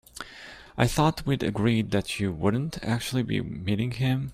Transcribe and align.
I 0.79 0.87
thought 0.87 1.27
we'd 1.27 1.43
agreed 1.43 1.91
that 1.91 2.19
you 2.19 2.31
wouldn't 2.33 2.83
actually 2.83 3.21
be 3.21 3.39
meeting 3.39 3.91
him? 3.91 4.29